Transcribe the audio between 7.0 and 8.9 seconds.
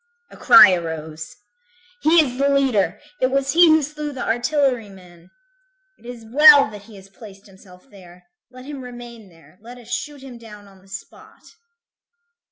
placed himself there. Let him